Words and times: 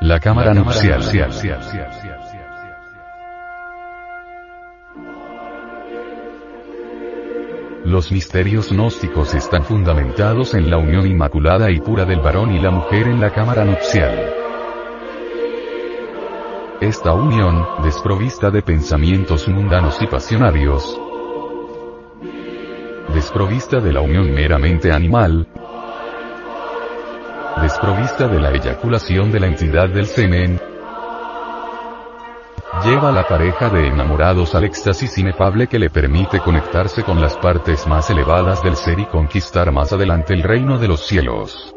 La 0.00 0.18
cámara 0.18 0.54
nupcial. 0.54 1.02
Los 7.84 8.10
misterios 8.10 8.72
gnósticos 8.72 9.34
están 9.34 9.62
fundamentados 9.62 10.54
en 10.54 10.70
la 10.70 10.78
unión 10.78 11.06
inmaculada 11.06 11.70
y 11.70 11.80
pura 11.80 12.06
del 12.06 12.20
varón 12.20 12.50
y 12.52 12.60
la 12.60 12.70
mujer 12.70 13.08
en 13.08 13.20
la 13.20 13.30
cámara 13.30 13.66
nupcial. 13.66 14.18
Esta 16.80 17.12
unión, 17.12 17.66
desprovista 17.82 18.50
de 18.50 18.62
pensamientos 18.62 19.46
mundanos 19.48 20.00
y 20.00 20.06
pasionarios, 20.06 20.98
desprovista 23.12 23.80
de 23.80 23.92
la 23.92 24.00
unión 24.00 24.32
meramente 24.32 24.90
animal, 24.90 25.46
desprovista 27.60 28.26
de 28.26 28.40
la 28.40 28.50
eyaculación 28.50 29.30
de 29.30 29.40
la 29.40 29.46
entidad 29.46 29.88
del 29.88 30.06
semen, 30.06 30.60
lleva 32.84 33.10
a 33.10 33.12
la 33.12 33.26
pareja 33.26 33.68
de 33.68 33.88
enamorados 33.88 34.54
al 34.54 34.64
éxtasis 34.64 35.18
inefable 35.18 35.66
que 35.66 35.78
le 35.78 35.90
permite 35.90 36.40
conectarse 36.40 37.02
con 37.02 37.20
las 37.20 37.36
partes 37.36 37.86
más 37.86 38.08
elevadas 38.10 38.62
del 38.62 38.76
ser 38.76 38.98
y 38.98 39.06
conquistar 39.06 39.70
más 39.72 39.92
adelante 39.92 40.32
el 40.32 40.42
reino 40.42 40.78
de 40.78 40.88
los 40.88 41.06
cielos. 41.06 41.74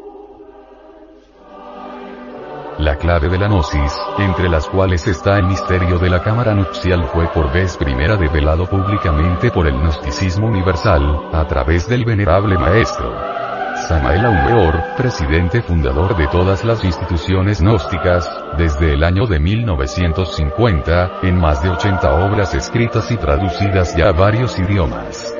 La 2.78 2.98
clave 2.98 3.30
de 3.30 3.38
la 3.38 3.48
gnosis, 3.48 3.94
entre 4.18 4.50
las 4.50 4.68
cuales 4.68 5.08
está 5.08 5.38
el 5.38 5.46
misterio 5.46 6.00
de 6.00 6.10
la 6.10 6.24
cámara 6.24 6.56
nupcial 6.56 7.06
fue 7.06 7.28
por 7.28 7.52
vez 7.52 7.78
primera 7.78 8.16
develado 8.16 8.66
públicamente 8.66 9.52
por 9.52 9.68
el 9.68 9.76
gnosticismo 9.76 10.48
universal, 10.48 11.30
a 11.32 11.46
través 11.46 11.88
del 11.88 12.04
venerable 12.04 12.58
maestro. 12.58 13.43
Samael 13.88 14.26
Aumeor, 14.26 14.96
presidente 14.96 15.62
fundador 15.62 16.16
de 16.16 16.26
todas 16.28 16.64
las 16.64 16.86
instituciones 16.86 17.60
gnósticas, 17.60 18.30
desde 18.58 18.94
el 18.94 19.04
año 19.04 19.26
de 19.26 19.42
1950, 19.42 21.20
en 21.24 21.38
más 21.38 21.62
de 21.62 21.70
80 21.70 22.26
obras 22.26 22.54
escritas 22.54 23.12
y 23.12 23.18
traducidas 23.18 23.94
ya 23.98 24.08
a 24.08 24.12
varios 24.14 24.58
idiomas. 24.58 25.36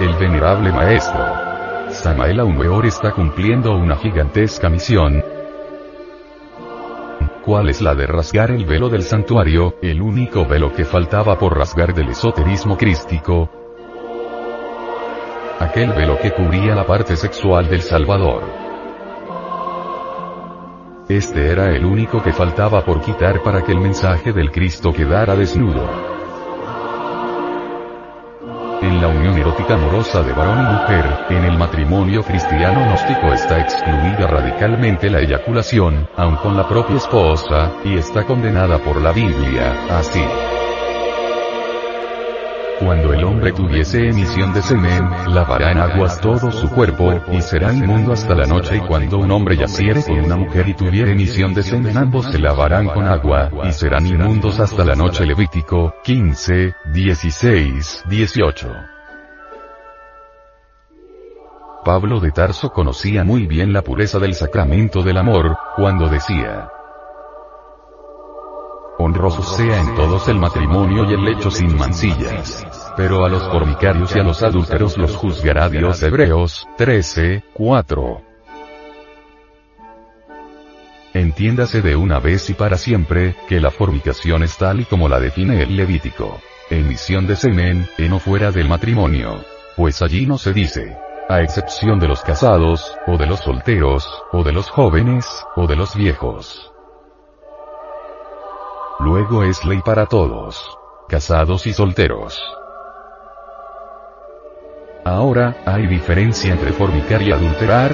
El 0.00 0.14
venerable 0.16 0.70
maestro, 0.70 1.24
Samael 1.88 2.40
Aumeor 2.40 2.84
está 2.84 3.12
cumpliendo 3.12 3.74
una 3.74 3.96
gigantesca 3.96 4.68
misión. 4.68 5.24
¿Cuál 7.42 7.70
es 7.70 7.80
la 7.80 7.94
de 7.94 8.06
rasgar 8.06 8.50
el 8.50 8.66
velo 8.66 8.90
del 8.90 9.02
santuario, 9.02 9.76
el 9.80 10.02
único 10.02 10.44
velo 10.44 10.72
que 10.74 10.84
faltaba 10.84 11.38
por 11.38 11.56
rasgar 11.56 11.94
del 11.94 12.10
esoterismo 12.10 12.76
crístico? 12.76 13.63
Aquel 15.64 15.94
velo 15.94 16.18
que 16.18 16.30
cubría 16.30 16.74
la 16.74 16.84
parte 16.84 17.16
sexual 17.16 17.68
del 17.70 17.80
Salvador. 17.80 18.42
Este 21.08 21.50
era 21.50 21.74
el 21.74 21.86
único 21.86 22.22
que 22.22 22.34
faltaba 22.34 22.84
por 22.84 23.00
quitar 23.00 23.42
para 23.42 23.62
que 23.62 23.72
el 23.72 23.80
mensaje 23.80 24.34
del 24.34 24.50
Cristo 24.50 24.92
quedara 24.92 25.34
desnudo. 25.34 25.88
En 28.82 29.00
la 29.00 29.08
unión 29.08 29.38
erótica 29.38 29.74
amorosa 29.74 30.22
de 30.22 30.34
varón 30.34 30.60
y 30.60 30.72
mujer, 30.74 31.26
en 31.30 31.44
el 31.44 31.56
matrimonio 31.56 32.22
cristiano 32.22 32.84
gnóstico 32.84 33.32
está 33.32 33.58
excluida 33.58 34.26
radicalmente 34.26 35.08
la 35.08 35.20
eyaculación, 35.20 36.06
aun 36.14 36.36
con 36.36 36.58
la 36.58 36.68
propia 36.68 36.96
esposa, 36.96 37.72
y 37.84 37.96
está 37.96 38.24
condenada 38.24 38.78
por 38.78 39.00
la 39.00 39.12
Biblia, 39.12 39.72
así. 39.88 40.22
Cuando 42.80 43.12
el 43.12 43.24
hombre 43.24 43.52
tuviese 43.52 44.08
emisión 44.08 44.52
de 44.52 44.60
semen, 44.60 45.08
lavará 45.28 45.70
en 45.70 45.78
aguas 45.78 46.20
todo 46.20 46.50
su 46.50 46.68
cuerpo, 46.70 47.14
y 47.30 47.40
será 47.40 47.72
inmundo 47.72 48.12
hasta 48.12 48.34
la 48.34 48.46
noche 48.46 48.76
y 48.76 48.80
cuando 48.80 49.18
un 49.18 49.30
hombre 49.30 49.56
yaciere 49.56 50.02
con 50.02 50.18
una 50.18 50.36
mujer 50.36 50.68
y 50.68 50.74
tuviere 50.74 51.12
emisión 51.12 51.54
de 51.54 51.62
semen 51.62 51.96
ambos 51.96 52.26
se 52.26 52.38
lavarán 52.38 52.88
con 52.88 53.06
agua, 53.06 53.50
y 53.64 53.72
serán 53.72 54.06
inmundos 54.06 54.58
hasta 54.58 54.84
la 54.84 54.96
noche 54.96 55.24
Levítico, 55.24 55.94
15, 56.02 56.74
16, 56.92 58.04
18. 58.08 58.68
Pablo 61.84 62.18
de 62.18 62.32
Tarso 62.32 62.70
conocía 62.70 63.24
muy 63.24 63.46
bien 63.46 63.72
la 63.72 63.82
pureza 63.82 64.18
del 64.18 64.34
sacramento 64.34 65.02
del 65.02 65.18
amor, 65.18 65.56
cuando 65.76 66.08
decía, 66.08 66.70
Honroso 69.04 69.42
sea 69.42 69.80
en 69.80 69.94
todos 69.94 70.28
el 70.28 70.38
matrimonio 70.38 71.04
y 71.04 71.12
el 71.12 71.22
lecho 71.22 71.50
sin 71.50 71.76
mancillas. 71.76 72.66
Pero 72.96 73.26
a 73.26 73.28
los 73.28 73.42
fornicarios 73.50 74.16
y 74.16 74.18
a 74.18 74.22
los 74.22 74.42
adúlteros 74.42 74.96
los 74.96 75.14
juzgará 75.14 75.68
Dios 75.68 76.02
Hebreos, 76.02 76.66
13, 76.78 77.44
4. 77.52 78.22
Entiéndase 81.12 81.82
de 81.82 81.96
una 81.96 82.18
vez 82.18 82.48
y 82.48 82.54
para 82.54 82.78
siempre, 82.78 83.36
que 83.46 83.60
la 83.60 83.70
fornicación 83.70 84.42
es 84.42 84.56
tal 84.56 84.80
y 84.80 84.84
como 84.86 85.06
la 85.06 85.20
define 85.20 85.62
el 85.62 85.76
Levítico. 85.76 86.40
Emisión 86.70 87.26
de 87.26 87.36
semen, 87.36 87.86
en 87.98 88.12
o 88.14 88.18
fuera 88.18 88.52
del 88.52 88.70
matrimonio. 88.70 89.44
Pues 89.76 90.00
allí 90.00 90.24
no 90.24 90.38
se 90.38 90.54
dice. 90.54 90.96
A 91.28 91.42
excepción 91.42 92.00
de 92.00 92.08
los 92.08 92.22
casados, 92.22 92.96
o 93.06 93.18
de 93.18 93.26
los 93.26 93.40
solteros, 93.40 94.08
o 94.32 94.42
de 94.42 94.52
los 94.52 94.70
jóvenes, 94.70 95.26
o 95.56 95.66
de 95.66 95.76
los 95.76 95.94
viejos. 95.94 96.73
Luego 99.00 99.42
es 99.42 99.64
ley 99.64 99.80
para 99.84 100.06
todos. 100.06 100.78
Casados 101.08 101.66
y 101.66 101.72
solteros. 101.72 102.40
Ahora, 105.04 105.56
¿hay 105.66 105.86
diferencia 105.88 106.52
entre 106.52 106.72
fornicar 106.72 107.20
y 107.20 107.32
adulterar? 107.32 107.92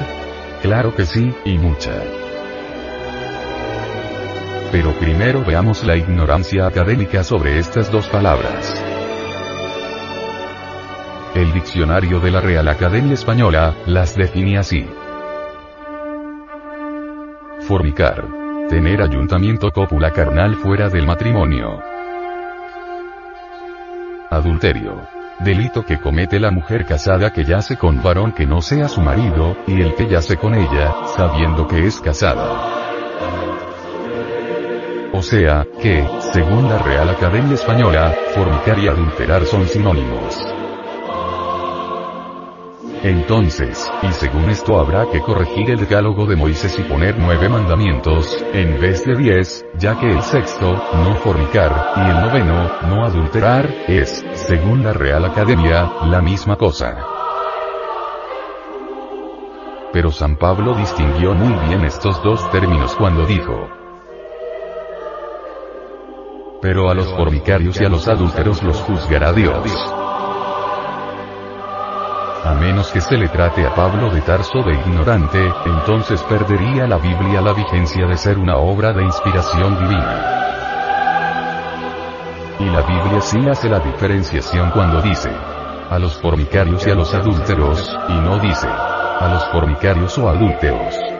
Claro 0.62 0.94
que 0.94 1.06
sí, 1.06 1.34
y 1.44 1.56
mucha. 1.56 1.90
Pero 4.70 4.92
primero 5.00 5.42
veamos 5.42 5.82
la 5.84 5.96
ignorancia 5.96 6.66
académica 6.66 7.24
sobre 7.24 7.58
estas 7.58 7.90
dos 7.90 8.06
palabras. 8.06 8.74
El 11.34 11.52
diccionario 11.54 12.20
de 12.20 12.30
la 12.30 12.40
Real 12.40 12.68
Academia 12.68 13.14
Española, 13.14 13.74
las 13.86 14.14
define 14.16 14.58
así. 14.58 14.86
Fornicar 17.66 18.39
Tener 18.70 19.02
ayuntamiento 19.02 19.72
cópula 19.72 20.12
carnal 20.12 20.54
fuera 20.54 20.88
del 20.88 21.04
matrimonio. 21.04 21.82
Adulterio. 24.30 25.08
Delito 25.40 25.84
que 25.84 25.98
comete 25.98 26.38
la 26.38 26.52
mujer 26.52 26.86
casada 26.86 27.32
que 27.32 27.44
yace 27.44 27.76
con 27.76 28.00
varón 28.00 28.30
que 28.30 28.46
no 28.46 28.62
sea 28.62 28.86
su 28.86 29.00
marido, 29.00 29.56
y 29.66 29.80
el 29.80 29.96
que 29.96 30.06
yace 30.06 30.36
con 30.36 30.54
ella, 30.54 30.94
sabiendo 31.16 31.66
que 31.66 31.84
es 31.84 32.00
casada. 32.00 32.70
O 35.12 35.20
sea, 35.20 35.66
que, 35.82 36.08
según 36.32 36.68
la 36.68 36.78
Real 36.78 37.08
Academia 37.08 37.54
Española, 37.54 38.14
fornicar 38.36 38.78
y 38.78 38.86
adulterar 38.86 39.46
son 39.46 39.66
sinónimos. 39.66 40.59
Entonces, 43.02 43.90
y 44.02 44.12
según 44.12 44.50
esto 44.50 44.78
habrá 44.78 45.06
que 45.10 45.20
corregir 45.20 45.70
el 45.70 45.78
decálogo 45.80 46.26
de 46.26 46.36
Moisés 46.36 46.78
y 46.78 46.82
poner 46.82 47.16
nueve 47.18 47.48
mandamientos, 47.48 48.44
en 48.52 48.78
vez 48.78 49.06
de 49.06 49.16
diez, 49.16 49.64
ya 49.78 49.98
que 49.98 50.10
el 50.10 50.20
sexto, 50.20 50.70
no 50.72 51.14
fornicar, 51.16 51.94
y 51.96 52.00
el 52.00 52.20
noveno, 52.20 52.70
no 52.88 53.06
adulterar, 53.06 53.66
es, 53.88 54.22
según 54.34 54.84
la 54.84 54.92
Real 54.92 55.24
Academia, 55.24 55.90
la 56.04 56.20
misma 56.20 56.56
cosa. 56.56 56.98
Pero 59.94 60.10
San 60.10 60.36
Pablo 60.36 60.74
distinguió 60.74 61.32
muy 61.34 61.68
bien 61.68 61.86
estos 61.86 62.22
dos 62.22 62.50
términos 62.50 62.94
cuando 62.96 63.24
dijo, 63.24 63.66
pero 66.60 66.90
a 66.90 66.94
los 66.94 67.06
fornicarios 67.14 67.80
y 67.80 67.84
a 67.86 67.88
los 67.88 68.06
adúlteros 68.06 68.62
los 68.62 68.76
juzgará 68.82 69.32
Dios. 69.32 69.99
A 72.42 72.54
menos 72.54 72.90
que 72.90 73.02
se 73.02 73.18
le 73.18 73.28
trate 73.28 73.66
a 73.66 73.74
Pablo 73.74 74.10
de 74.10 74.22
Tarso 74.22 74.62
de 74.62 74.72
ignorante, 74.72 75.52
entonces 75.66 76.22
perdería 76.22 76.86
la 76.86 76.96
Biblia 76.96 77.42
la 77.42 77.52
vigencia 77.52 78.06
de 78.06 78.16
ser 78.16 78.38
una 78.38 78.56
obra 78.56 78.94
de 78.94 79.02
inspiración 79.02 79.78
divina. 79.78 80.36
Y 82.58 82.64
la 82.64 82.80
Biblia 82.80 83.20
sí 83.20 83.38
hace 83.46 83.68
la 83.68 83.80
diferenciación 83.80 84.70
cuando 84.70 85.02
dice, 85.02 85.30
a 85.90 85.98
los 85.98 86.16
fornicarios 86.16 86.86
y 86.86 86.90
a 86.90 86.94
los 86.94 87.12
adúlteros, 87.12 87.94
y 88.08 88.14
no 88.14 88.38
dice, 88.38 88.68
a 88.68 89.28
los 89.30 89.44
fornicarios 89.50 90.16
o 90.16 90.30
adúlteros. 90.30 91.19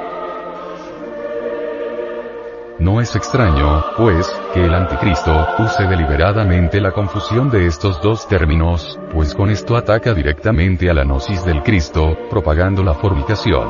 No 2.81 2.99
es 2.99 3.15
extraño, 3.15 3.85
pues, 3.99 4.27
que 4.55 4.65
el 4.65 4.73
anticristo 4.73 5.49
use 5.59 5.87
deliberadamente 5.87 6.81
la 6.81 6.93
confusión 6.93 7.51
de 7.51 7.67
estos 7.67 8.01
dos 8.01 8.27
términos, 8.27 8.99
pues 9.13 9.35
con 9.35 9.51
esto 9.51 9.77
ataca 9.77 10.15
directamente 10.15 10.89
a 10.89 10.95
la 10.95 11.05
gnosis 11.05 11.45
del 11.45 11.63
Cristo, 11.63 12.17
propagando 12.31 12.83
la 12.83 12.95
fornicación. 12.95 13.69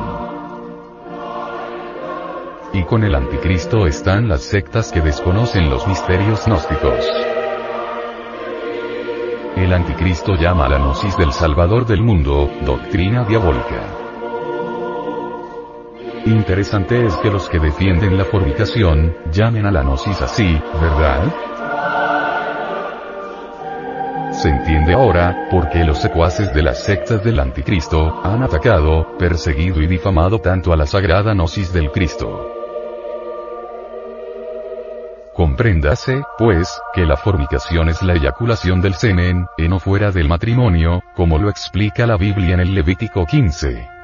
Y 2.71 2.85
con 2.85 3.03
el 3.03 3.13
anticristo 3.13 3.85
están 3.85 4.29
las 4.29 4.43
sectas 4.43 4.93
que 4.93 5.01
desconocen 5.01 5.69
los 5.69 5.85
misterios 5.89 6.45
gnósticos. 6.45 7.05
El 9.57 9.73
anticristo 9.73 10.35
llama 10.35 10.67
a 10.67 10.69
la 10.69 10.77
gnosis 10.77 11.17
del 11.17 11.33
Salvador 11.33 11.85
del 11.85 12.01
mundo, 12.01 12.49
doctrina 12.65 13.25
diabólica. 13.25 14.00
Interesante 16.31 17.05
es 17.05 17.13
que 17.17 17.29
los 17.29 17.49
que 17.49 17.59
defienden 17.59 18.17
la 18.17 18.23
fornicación, 18.23 19.13
llamen 19.33 19.65
a 19.65 19.71
la 19.71 19.83
gnosis 19.83 20.21
así, 20.21 20.57
¿verdad? 20.79 21.23
Se 24.31 24.47
entiende 24.47 24.93
ahora, 24.93 25.49
por 25.51 25.69
qué 25.69 25.83
los 25.83 25.99
secuaces 25.99 26.53
de 26.53 26.63
las 26.63 26.83
sectas 26.83 27.21
del 27.21 27.37
anticristo, 27.37 28.21
han 28.23 28.43
atacado, 28.43 29.17
perseguido 29.17 29.81
y 29.81 29.87
difamado 29.87 30.39
tanto 30.39 30.71
a 30.71 30.77
la 30.77 30.85
sagrada 30.85 31.33
gnosis 31.33 31.73
del 31.73 31.91
Cristo. 31.91 32.49
Compréndase, 35.35 36.23
pues, 36.37 36.81
que 36.93 37.05
la 37.05 37.17
fornicación 37.17 37.89
es 37.89 38.01
la 38.01 38.13
eyaculación 38.13 38.79
del 38.79 38.93
semen, 38.93 39.47
en 39.57 39.73
o 39.73 39.79
fuera 39.79 40.11
del 40.11 40.29
matrimonio, 40.29 41.03
como 41.13 41.37
lo 41.37 41.49
explica 41.49 42.07
la 42.07 42.15
Biblia 42.15 42.53
en 42.53 42.61
el 42.61 42.73
Levítico 42.73 43.25
15 43.25 44.00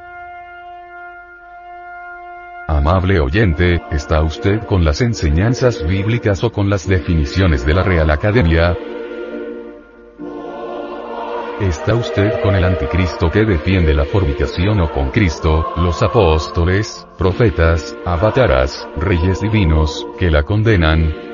amable 2.77 3.19
oyente, 3.19 3.81
¿está 3.91 4.21
usted 4.21 4.63
con 4.65 4.85
las 4.85 5.01
enseñanzas 5.01 5.85
bíblicas 5.85 6.43
o 6.43 6.51
con 6.51 6.69
las 6.69 6.87
definiciones 6.87 7.65
de 7.65 7.73
la 7.73 7.83
Real 7.83 8.09
Academia? 8.11 8.77
¿Está 11.59 11.95
usted 11.95 12.39
con 12.43 12.53
el 12.53 12.63
anticristo 12.63 13.31
que 13.31 13.43
defiende 13.43 13.95
la 13.95 14.05
fornicación 14.05 14.79
o 14.79 14.91
con 14.91 15.09
Cristo, 15.09 15.73
los 15.77 16.03
apóstoles, 16.03 17.07
profetas, 17.17 17.97
avataras, 18.05 18.87
reyes 18.95 19.41
divinos, 19.41 20.05
que 20.19 20.29
la 20.29 20.43
condenan? 20.43 21.26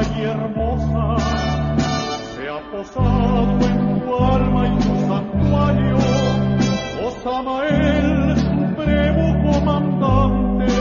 y 0.00 0.22
hermosa, 0.22 1.16
se 2.34 2.48
ha 2.48 2.60
posado 2.70 3.60
en 3.60 4.00
tu 4.00 4.24
alma 4.24 4.68
y 4.68 4.78
tu 4.78 4.94
santuario, 5.06 5.96
oh 7.04 7.10
Samael, 7.22 8.34
brevo 8.76 9.52
comandante, 9.52 10.72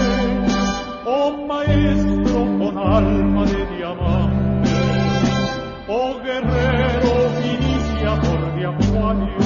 oh 1.06 1.46
maestro 1.46 2.40
con 2.58 2.78
alma 2.78 3.46
de 3.46 3.66
diamante, 3.76 4.70
oh 5.90 6.20
guerrero 6.24 7.12
iniciador 7.44 8.56
de 8.56 8.66
acuario, 8.66 9.44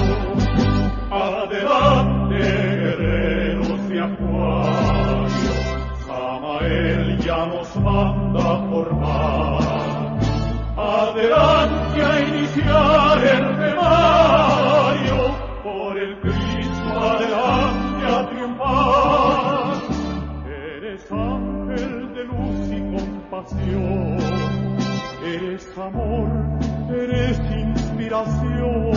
adelante 1.10 2.36
guerreros 2.36 3.90
de 3.90 4.00
acuario, 4.00 5.54
Samael 6.06 7.18
ya 7.18 7.46
nos 7.48 7.76
manda 7.78 8.70
por. 8.70 9.15
Eres 25.24 25.68
amor, 25.78 26.30
eres 26.90 27.40
inspiración. 27.40 28.92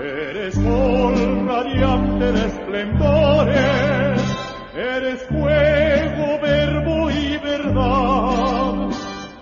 Eres 0.00 0.54
sol 0.54 1.46
radiante 1.46 2.32
de 2.32 2.46
esplendores. 2.46 4.20
Eres 4.76 5.22
fuego, 5.24 6.40
verbo 6.40 7.10
y 7.10 7.36
verdad. 7.38 8.90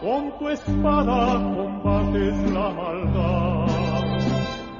Con 0.00 0.38
tu 0.38 0.48
espada 0.48 1.34
combates 1.54 2.50
la 2.52 2.70
maldad. 2.70 3.66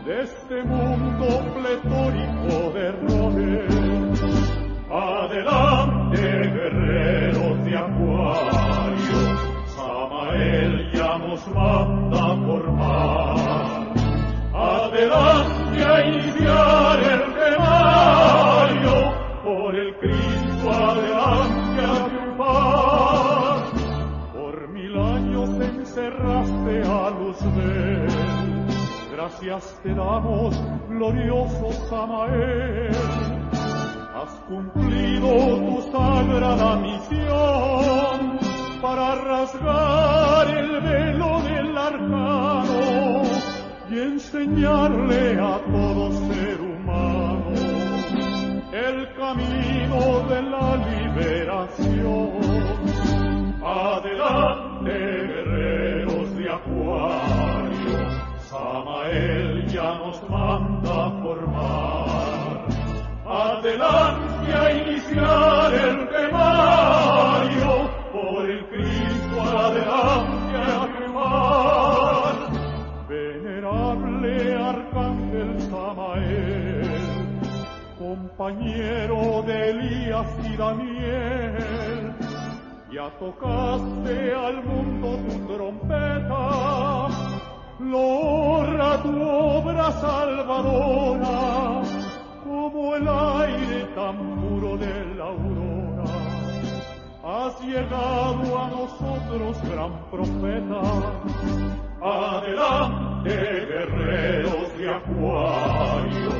De 0.07 0.23
este 0.23 0.65
mundo 0.65 1.27
pletórico 1.55 2.73
de 2.73 2.87
errores. 2.87 4.23
Adelante, 4.91 6.21
guerrero. 6.21 6.84
gracias 29.45 29.81
te 29.83 29.95
damos, 29.95 30.57
glorioso 30.89 31.73
Samael. 31.89 32.91
Has 34.15 34.31
cumplido 34.49 35.29
tu 35.59 35.83
sagrada 35.93 36.77
misión 36.77 38.39
para 38.81 39.15
rasgar 39.17 40.49
el 40.49 40.81
velo 40.81 41.43
del 41.43 41.77
arcano 41.77 43.23
y 43.91 43.99
enseñarle 43.99 45.39
a 45.39 45.61
todo 45.71 46.13
ser 46.13 46.61
humano 46.61 47.53
el 48.73 49.15
camino 49.15 50.21
de 50.29 50.43
la 50.43 50.77
liberación. 50.91 52.31
Adelante. 53.63 55.24
Samael 58.55 59.67
ya 59.67 59.99
nos 59.99 60.19
manda 60.31 61.07
a 61.07 61.11
formar. 61.23 62.69
Adelante 63.27 64.49
a 64.53 64.73
iniciar 64.73 65.75
el 65.75 66.09
remario, 66.09 67.91
por 68.13 68.49
el 68.49 68.65
Cristo 68.67 69.37
adelante 69.43 70.57
a 70.73 70.87
firmar. 70.95 72.35
Venerable 73.09 74.35
Arcángel 74.73 75.61
Samael, 75.63 76.93
compañero 77.99 79.43
de 79.49 79.71
Elías 79.71 80.31
y 80.45 80.57
Daniel, 80.57 82.15
ya 82.93 83.11
tocaste 83.19 84.33
al 84.33 84.63
mundo 84.63 85.19
tu 85.27 85.35
trompeta 85.53 87.34
Lorra 87.81 89.03
tu 89.03 89.21
obra 89.21 89.91
salvadora, 89.91 91.83
como 92.45 92.95
el 92.95 93.09
aire 93.09 93.85
tan 93.97 94.17
puro 94.37 94.77
de 94.77 95.15
la 95.17 95.25
aurora. 95.25 96.05
Has 97.25 97.61
llegado 97.63 98.59
a 98.59 98.69
nosotros, 98.69 99.61
gran 99.69 99.93
profeta. 100.09 100.83
Adelante, 102.01 103.31
guerreros 103.31 104.79
de 104.79 104.91
acuario, 104.91 106.31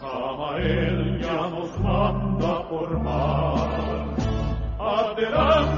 Samael 0.00 1.20
ya 1.20 1.50
nos 1.50 1.80
manda 1.80 2.66
por 2.66 2.98
mar. 3.02 4.16
Adelante. 4.78 5.77